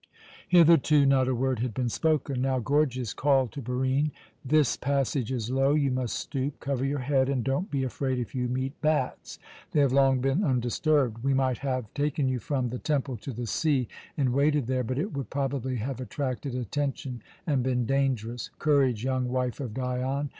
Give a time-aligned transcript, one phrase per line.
[0.49, 2.41] Hitherto not a word had been spoken.
[2.41, 4.09] Now Gorgias called to Barine:
[4.43, 6.59] "This passage is low you must stoop.
[6.59, 9.37] Cover your head, and don't be afraid if you meet bats.
[9.73, 11.23] They have long been undisturbed.
[11.23, 13.87] We might have taken you from the temple to the sea,
[14.17, 18.49] and waited there, but it would probably have attracted attention and been dangerous.
[18.57, 20.29] Courage, young wife of Dion!